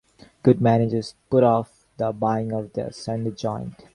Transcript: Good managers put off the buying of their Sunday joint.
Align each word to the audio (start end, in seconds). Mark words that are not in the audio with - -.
Good 0.41 0.59
managers 0.61 1.13
put 1.29 1.43
off 1.43 1.85
the 1.97 2.11
buying 2.11 2.53
of 2.53 2.73
their 2.73 2.91
Sunday 2.91 3.29
joint. 3.29 3.75